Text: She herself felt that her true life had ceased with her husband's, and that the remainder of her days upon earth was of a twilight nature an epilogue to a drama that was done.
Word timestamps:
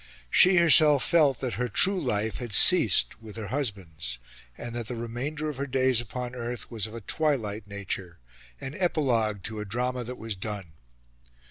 She 0.31 0.55
herself 0.55 1.03
felt 1.07 1.41
that 1.41 1.53
her 1.61 1.69
true 1.69 2.01
life 2.01 2.37
had 2.39 2.53
ceased 2.55 3.21
with 3.21 3.35
her 3.35 3.49
husband's, 3.49 4.17
and 4.57 4.73
that 4.73 4.87
the 4.87 4.95
remainder 4.95 5.47
of 5.47 5.57
her 5.57 5.67
days 5.67 6.01
upon 6.01 6.33
earth 6.33 6.71
was 6.71 6.87
of 6.87 6.95
a 6.95 7.01
twilight 7.01 7.67
nature 7.67 8.17
an 8.59 8.73
epilogue 8.79 9.43
to 9.43 9.59
a 9.59 9.65
drama 9.65 10.03
that 10.03 10.17
was 10.17 10.35
done. 10.35 10.71